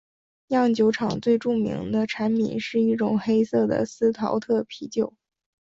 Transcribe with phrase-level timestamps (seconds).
[0.47, 5.13] 酿酒厂最著名的产品是一种黑色的司陶特啤酒。